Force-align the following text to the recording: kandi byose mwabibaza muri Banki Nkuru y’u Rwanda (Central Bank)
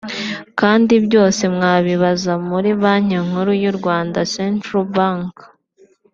kandi 0.59 0.93
byose 1.05 1.43
mwabibaza 1.55 2.33
muri 2.49 2.69
Banki 2.81 3.17
Nkuru 3.25 3.51
y’u 3.63 3.73
Rwanda 3.77 4.19
(Central 4.35 4.83
Bank) 4.97 5.33